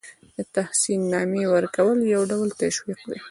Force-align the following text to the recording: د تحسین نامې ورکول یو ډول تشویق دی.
د 0.35 0.37
تحسین 0.55 1.01
نامې 1.13 1.43
ورکول 1.55 1.97
یو 2.13 2.21
ډول 2.31 2.49
تشویق 2.61 3.01
دی. 3.09 3.19